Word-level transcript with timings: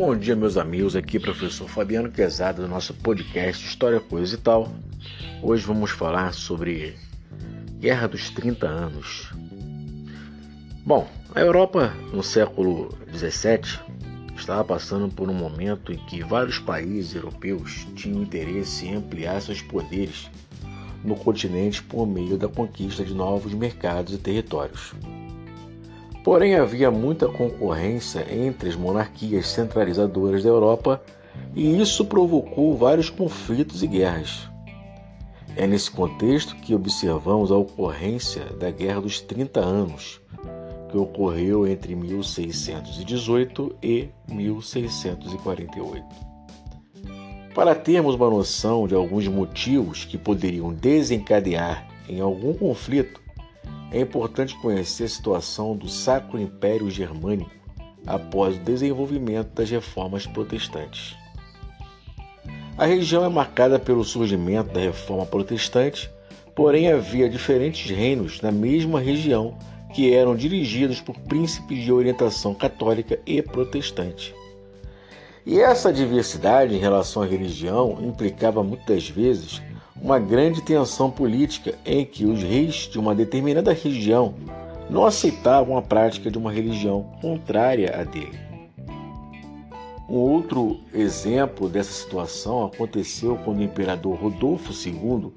Bom 0.00 0.16
dia, 0.16 0.34
meus 0.34 0.56
amigos. 0.56 0.96
Aqui, 0.96 1.20
professor 1.20 1.68
Fabiano 1.68 2.10
Quezada, 2.10 2.62
do 2.62 2.66
nosso 2.66 2.94
podcast 2.94 3.66
História, 3.66 4.00
Coisa 4.00 4.34
e 4.34 4.38
Tal. 4.38 4.72
Hoje 5.42 5.62
vamos 5.66 5.90
falar 5.90 6.32
sobre 6.32 6.96
Guerra 7.78 8.08
dos 8.08 8.30
30 8.30 8.66
Anos. 8.66 9.30
Bom, 10.86 11.06
a 11.34 11.40
Europa, 11.42 11.92
no 12.14 12.22
século 12.22 12.96
17, 13.12 13.78
estava 14.34 14.64
passando 14.64 15.06
por 15.10 15.28
um 15.28 15.34
momento 15.34 15.92
em 15.92 15.98
que 16.06 16.24
vários 16.24 16.58
países 16.58 17.14
europeus 17.14 17.86
tinham 17.94 18.22
interesse 18.22 18.86
em 18.86 18.94
ampliar 18.94 19.42
seus 19.42 19.60
poderes 19.60 20.30
no 21.04 21.14
continente 21.14 21.82
por 21.82 22.06
meio 22.06 22.38
da 22.38 22.48
conquista 22.48 23.04
de 23.04 23.12
novos 23.12 23.52
mercados 23.52 24.14
e 24.14 24.18
territórios. 24.18 24.94
Porém, 26.22 26.54
havia 26.54 26.90
muita 26.90 27.28
concorrência 27.28 28.26
entre 28.30 28.68
as 28.68 28.76
monarquias 28.76 29.48
centralizadoras 29.48 30.42
da 30.42 30.50
Europa 30.50 31.02
e 31.54 31.80
isso 31.80 32.04
provocou 32.04 32.76
vários 32.76 33.08
conflitos 33.08 33.82
e 33.82 33.86
guerras. 33.86 34.48
É 35.56 35.66
nesse 35.66 35.90
contexto 35.90 36.54
que 36.56 36.74
observamos 36.74 37.50
a 37.50 37.56
ocorrência 37.56 38.44
da 38.58 38.70
Guerra 38.70 39.00
dos 39.00 39.20
30 39.20 39.60
Anos, 39.60 40.20
que 40.90 40.96
ocorreu 40.96 41.66
entre 41.66 41.94
1618 41.94 43.76
e 43.82 44.08
1648. 44.28 46.04
Para 47.54 47.74
termos 47.74 48.14
uma 48.14 48.30
noção 48.30 48.86
de 48.86 48.94
alguns 48.94 49.26
motivos 49.26 50.04
que 50.04 50.16
poderiam 50.16 50.72
desencadear 50.72 51.88
em 52.08 52.20
algum 52.20 52.54
conflito, 52.54 53.20
é 53.92 54.00
importante 54.00 54.56
conhecer 54.58 55.04
a 55.04 55.08
situação 55.08 55.76
do 55.76 55.88
Sacro 55.88 56.38
Império 56.38 56.90
Germânico 56.90 57.50
após 58.06 58.56
o 58.56 58.60
desenvolvimento 58.60 59.48
das 59.54 59.70
reformas 59.70 60.26
protestantes. 60.26 61.16
A 62.78 62.86
região 62.86 63.24
é 63.24 63.28
marcada 63.28 63.78
pelo 63.78 64.04
surgimento 64.04 64.72
da 64.72 64.80
reforma 64.80 65.26
protestante, 65.26 66.10
porém 66.54 66.90
havia 66.90 67.28
diferentes 67.28 67.90
reinos 67.90 68.40
na 68.40 68.50
mesma 68.50 69.00
região 69.00 69.58
que 69.92 70.14
eram 70.14 70.36
dirigidos 70.36 71.00
por 71.00 71.18
príncipes 71.20 71.84
de 71.84 71.92
orientação 71.92 72.54
católica 72.54 73.18
e 73.26 73.42
protestante. 73.42 74.34
E 75.44 75.58
essa 75.58 75.92
diversidade 75.92 76.74
em 76.74 76.78
relação 76.78 77.22
à 77.22 77.26
religião 77.26 77.98
implicava 78.00 78.62
muitas 78.62 79.08
vezes 79.08 79.60
uma 80.02 80.18
grande 80.18 80.62
tensão 80.62 81.10
política 81.10 81.74
em 81.84 82.04
que 82.04 82.24
os 82.24 82.42
reis 82.42 82.88
de 82.90 82.98
uma 82.98 83.14
determinada 83.14 83.72
região 83.72 84.34
não 84.88 85.04
aceitavam 85.04 85.76
a 85.76 85.82
prática 85.82 86.30
de 86.30 86.38
uma 86.38 86.50
religião 86.50 87.02
contrária 87.20 87.94
à 88.00 88.04
dele. 88.04 88.38
Um 90.08 90.16
outro 90.16 90.80
exemplo 90.92 91.68
dessa 91.68 91.92
situação 91.92 92.64
aconteceu 92.64 93.38
quando 93.44 93.58
o 93.58 93.62
imperador 93.62 94.16
Rodolfo 94.16 94.72
II 94.72 95.32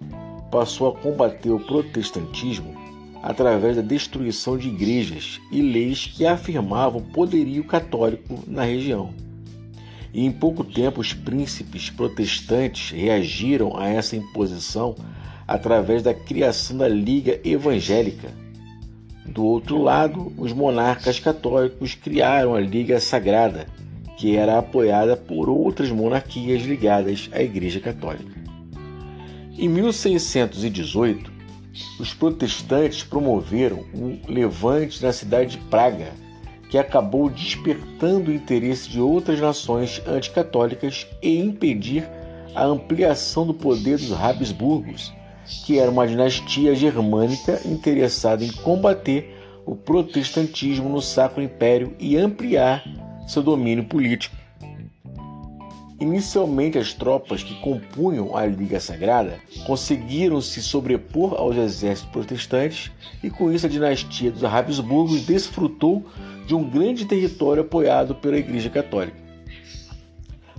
passou 0.50 0.88
a 0.90 0.96
combater 0.96 1.52
o 1.52 1.60
protestantismo 1.60 2.74
através 3.22 3.76
da 3.76 3.82
destruição 3.82 4.58
de 4.58 4.70
igrejas 4.70 5.40
e 5.52 5.62
leis 5.62 6.08
que 6.08 6.26
afirmavam 6.26 7.02
poderio 7.02 7.64
católico 7.64 8.40
na 8.48 8.64
região 8.64 9.14
e 10.14 10.26
em 10.26 10.32
pouco 10.32 10.64
tempo 10.64 11.02
os 11.02 11.14
príncipes 11.14 11.90
protestantes 11.90 12.92
reagiram 12.92 13.76
a 13.76 13.90
essa 13.90 14.16
imposição 14.16 14.96
através 15.48 16.04
da 16.04 16.14
criação 16.14 16.78
da 16.78 16.88
Liga 16.88 17.40
Evangélica. 17.44 18.30
Do 19.26 19.44
outro 19.44 19.82
lado, 19.82 20.32
os 20.38 20.54
monarcas 20.54 21.20
católicos 21.20 21.96
criaram 21.96 22.54
a 22.54 22.60
Liga 22.60 23.00
Sagrada, 23.00 23.68
que 24.18 24.36
era 24.36 24.60
apoiada 24.60 25.18
por 25.18 25.50
outras 25.50 25.90
monarquias 25.90 26.62
ligadas 26.62 27.30
à 27.32 27.42
Igreja 27.42 27.80
Católica. 27.80 28.44
Em 29.58 29.68
1618, 29.68 31.32
os 32.00 32.14
protestantes 32.14 33.04
promoveram 33.04 33.84
um 33.94 34.20
levante 34.28 35.02
na 35.02 35.12
cidade 35.12 35.58
de 35.58 35.58
Praga 35.66 36.23
que 36.74 36.78
acabou 36.80 37.30
despertando 37.30 38.32
o 38.32 38.34
interesse 38.34 38.90
de 38.90 39.00
outras 39.00 39.40
nações 39.40 40.02
anticatólicas 40.08 41.06
e 41.22 41.38
impedir 41.38 42.04
a 42.56 42.64
ampliação 42.64 43.46
do 43.46 43.54
poder 43.54 44.00
dos 44.00 44.12
Habsburgos, 44.12 45.14
que 45.68 45.78
era 45.78 45.92
uma 45.92 46.08
dinastia 46.08 46.74
germânica 46.74 47.62
interessada 47.64 48.44
em 48.44 48.52
combater 48.52 49.38
o 49.68 49.76
protestantismo 49.76 50.90
no 50.90 51.00
Sacro 51.00 51.44
Império 51.44 51.96
e 52.00 52.18
ampliar 52.18 52.84
seu 53.28 53.44
domínio 53.44 53.84
político. 53.84 54.36
Inicialmente, 56.02 56.80
as 56.80 56.92
tropas 56.92 57.44
que 57.44 57.54
compunham 57.62 58.36
a 58.36 58.48
Liga 58.48 58.80
Sagrada 58.80 59.40
conseguiram 59.68 60.42
se 60.42 60.60
sobrepor 60.62 61.36
aos 61.36 61.56
exércitos 61.56 62.12
protestantes 62.12 62.92
e, 63.24 63.30
com 63.30 63.52
isso, 63.52 63.68
a 63.68 63.70
dinastia 63.70 64.32
dos 64.32 64.44
Habsburgos 64.44 65.22
desfrutou 65.22 66.04
de 66.46 66.56
um 66.56 66.64
grande 66.64 67.06
território 67.06 67.62
apoiado 67.62 68.16
pela 68.16 68.38
Igreja 68.38 68.70
Católica. 68.70 69.18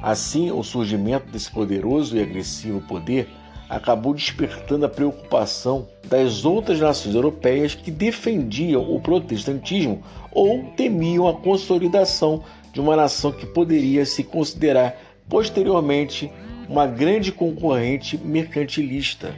Assim, 0.01 0.51
o 0.51 0.63
surgimento 0.63 1.31
desse 1.31 1.51
poderoso 1.51 2.17
e 2.17 2.23
agressivo 2.23 2.81
poder 2.83 3.29
acabou 3.69 4.13
despertando 4.13 4.85
a 4.85 4.89
preocupação 4.89 5.89
das 6.09 6.45
outras 6.45 6.79
nações 6.79 7.15
europeias 7.15 7.75
que 7.75 7.91
defendiam 7.91 8.83
o 8.95 9.01
protestantismo 9.01 10.03
ou 10.31 10.65
temiam 10.77 11.27
a 11.27 11.35
consolidação 11.35 12.45
de 12.73 12.81
uma 12.81 12.97
nação 12.97 13.33
que 13.33 13.47
poderia 13.47 14.05
se 14.05 14.23
considerar 14.23 14.95
posteriormente 15.29 16.31
uma 16.69 16.87
grande 16.87 17.33
concorrente 17.33 18.19
mercantilista. 18.19 19.35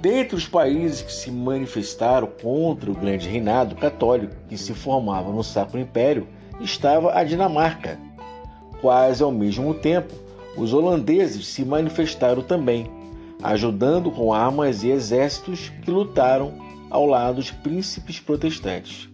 Dentre 0.00 0.36
os 0.36 0.46
países 0.46 1.02
que 1.02 1.12
se 1.12 1.28
manifestaram 1.28 2.28
contra 2.40 2.88
o 2.88 2.94
grande 2.94 3.28
reinado 3.28 3.74
católico 3.74 4.36
que 4.48 4.56
se 4.56 4.72
formava 4.72 5.32
no 5.32 5.42
Sacro 5.42 5.80
Império 5.80 6.28
estava 6.60 7.18
a 7.18 7.24
Dinamarca. 7.24 7.98
Quase 8.80 9.24
ao 9.24 9.32
mesmo 9.32 9.74
tempo, 9.74 10.14
os 10.56 10.72
holandeses 10.72 11.48
se 11.48 11.64
manifestaram 11.64 12.42
também, 12.42 12.86
ajudando 13.42 14.08
com 14.08 14.32
armas 14.32 14.84
e 14.84 14.90
exércitos 14.90 15.72
que 15.82 15.90
lutaram 15.90 16.54
ao 16.90 17.04
lado 17.04 17.36
dos 17.36 17.50
príncipes 17.50 18.20
protestantes. 18.20 19.08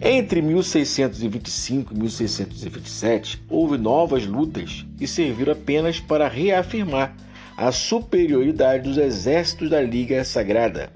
Entre 0.00 0.42
1625 0.42 1.94
e 1.94 1.98
1627, 1.98 3.44
houve 3.48 3.78
novas 3.78 4.26
lutas 4.26 4.84
que 4.98 5.06
serviram 5.06 5.52
apenas 5.52 6.00
para 6.00 6.26
reafirmar 6.28 7.14
a 7.56 7.72
superioridade 7.72 8.86
dos 8.86 8.98
exércitos 8.98 9.70
da 9.70 9.80
Liga 9.80 10.22
Sagrada. 10.24 10.90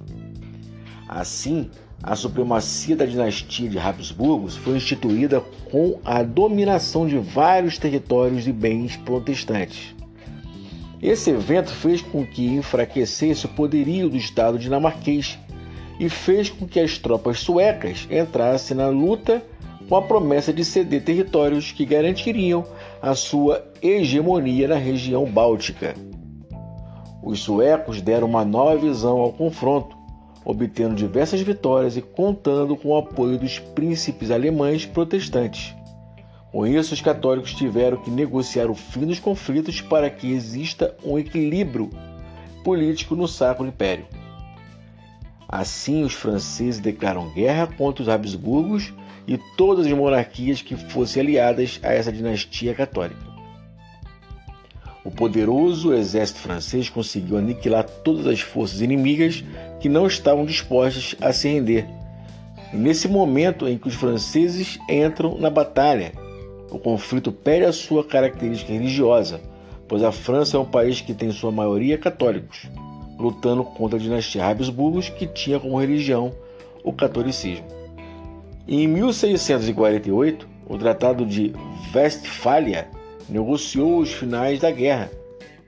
Assim, 1.08 1.70
a 2.02 2.14
supremacia 2.14 2.94
da 2.94 3.06
dinastia 3.06 3.68
de 3.68 3.78
Habsburgos 3.78 4.56
foi 4.56 4.76
instituída 4.76 5.40
com 5.70 5.98
a 6.04 6.22
dominação 6.22 7.06
de 7.06 7.16
vários 7.16 7.78
territórios 7.78 8.46
e 8.46 8.52
bens 8.52 8.96
protestantes. 8.96 9.94
Esse 11.00 11.30
evento 11.30 11.70
fez 11.70 12.02
com 12.02 12.26
que 12.26 12.46
enfraquecesse 12.46 13.46
o 13.46 13.50
poderio 13.50 14.10
do 14.10 14.16
Estado 14.18 14.58
dinamarquês 14.58 15.38
e 15.98 16.10
fez 16.10 16.50
com 16.50 16.68
que 16.68 16.78
as 16.78 16.98
tropas 16.98 17.40
suecas 17.40 18.06
entrassem 18.10 18.76
na 18.76 18.88
luta 18.88 19.42
com 19.88 19.96
a 19.96 20.02
promessa 20.02 20.52
de 20.52 20.64
ceder 20.64 21.02
territórios 21.02 21.72
que 21.72 21.86
garantiriam 21.86 22.66
a 23.00 23.14
sua 23.14 23.64
hegemonia 23.82 24.68
na 24.68 24.76
região 24.76 25.24
báltica. 25.24 25.94
Os 27.22 27.40
suecos 27.40 28.00
deram 28.00 28.26
uma 28.26 28.44
nova 28.44 28.76
visão 28.76 29.18
ao 29.18 29.32
confronto, 29.32 29.96
obtendo 30.44 30.94
diversas 30.94 31.40
vitórias 31.40 31.96
e 31.96 32.02
contando 32.02 32.76
com 32.76 32.88
o 32.88 32.96
apoio 32.96 33.38
dos 33.38 33.58
príncipes 33.58 34.30
alemães 34.30 34.86
protestantes. 34.86 35.74
Com 36.50 36.66
isso, 36.66 36.94
os 36.94 37.00
católicos 37.00 37.54
tiveram 37.54 37.98
que 37.98 38.10
negociar 38.10 38.70
o 38.70 38.74
fim 38.74 39.06
dos 39.06 39.20
conflitos 39.20 39.80
para 39.80 40.10
que 40.10 40.32
exista 40.32 40.96
um 41.04 41.18
equilíbrio 41.18 41.90
político 42.64 43.14
no 43.14 43.28
Sacro 43.28 43.66
Império. 43.66 44.06
Assim, 45.48 46.02
os 46.02 46.14
franceses 46.14 46.80
declaram 46.80 47.32
guerra 47.34 47.66
contra 47.66 48.02
os 48.02 48.08
Habsburgos 48.08 48.92
e 49.26 49.38
todas 49.56 49.86
as 49.86 49.92
monarquias 49.92 50.62
que 50.62 50.76
fossem 50.76 51.22
aliadas 51.22 51.78
a 51.82 51.92
essa 51.92 52.10
dinastia 52.10 52.74
católica. 52.74 53.29
O 55.02 55.10
poderoso 55.10 55.94
exército 55.94 56.40
francês 56.40 56.90
conseguiu 56.90 57.38
aniquilar 57.38 57.84
todas 57.84 58.26
as 58.26 58.40
forças 58.40 58.82
inimigas 58.82 59.42
que 59.80 59.88
não 59.88 60.06
estavam 60.06 60.44
dispostas 60.44 61.16
a 61.20 61.32
se 61.32 61.48
render. 61.48 61.86
Nesse 62.72 63.08
momento 63.08 63.66
em 63.66 63.78
que 63.78 63.88
os 63.88 63.94
franceses 63.94 64.78
entram 64.88 65.38
na 65.38 65.48
batalha, 65.48 66.12
o 66.70 66.78
conflito 66.78 67.32
perde 67.32 67.64
a 67.64 67.72
sua 67.72 68.04
característica 68.04 68.72
religiosa, 68.72 69.40
pois 69.88 70.04
a 70.04 70.12
França 70.12 70.56
é 70.56 70.60
um 70.60 70.66
país 70.66 71.00
que 71.00 71.14
tem 71.14 71.32
sua 71.32 71.50
maioria 71.50 71.98
católicos, 71.98 72.68
lutando 73.18 73.64
contra 73.64 73.98
a 73.98 74.00
dinastia 74.00 74.44
Habsburgos, 74.44 75.08
que 75.08 75.26
tinha 75.26 75.58
como 75.58 75.80
religião 75.80 76.32
o 76.84 76.92
catolicismo. 76.92 77.66
em 78.68 78.86
1648, 78.86 80.48
O 80.68 80.78
Tratado 80.78 81.26
de 81.26 81.52
Westfália 81.92 82.86
negociou 83.28 84.00
os 84.00 84.12
finais 84.12 84.60
da 84.60 84.70
guerra, 84.70 85.10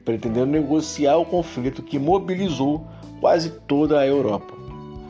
pretendendo 0.04 0.46
negociar 0.46 1.16
o 1.16 1.24
conflito 1.24 1.82
que 1.82 1.98
mobilizou 1.98 2.86
quase 3.20 3.50
toda 3.50 4.00
a 4.00 4.06
Europa. 4.06 4.54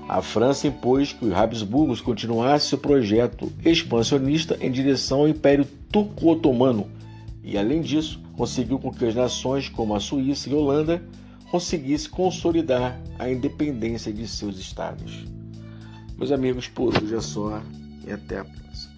A 0.08 0.20
França 0.20 0.66
impôs 0.66 1.12
que 1.12 1.24
os 1.24 1.32
Habsburgos 1.32 2.00
continuassem 2.00 2.68
seu 2.68 2.78
projeto 2.78 3.50
expansionista 3.64 4.58
em 4.60 4.70
direção 4.70 5.20
ao 5.20 5.28
Império 5.28 5.64
Turco-Otomano 5.90 6.90
e, 7.42 7.56
além 7.56 7.80
disso, 7.80 8.20
conseguiu 8.36 8.78
com 8.78 8.90
que 8.90 9.06
as 9.06 9.14
nações 9.14 9.68
como 9.68 9.94
a 9.94 10.00
Suíça 10.00 10.50
e 10.50 10.52
a 10.52 10.56
Holanda 10.56 11.02
conseguissem 11.50 12.10
consolidar 12.10 13.00
a 13.18 13.30
independência 13.30 14.12
de 14.12 14.26
seus 14.26 14.58
estados. 14.58 15.24
Meus 16.16 16.30
amigos, 16.30 16.68
por 16.68 16.96
hoje 16.96 17.14
é 17.14 17.20
só 17.20 17.62
e 18.06 18.12
até 18.12 18.38
a 18.38 18.44
próxima. 18.44 18.91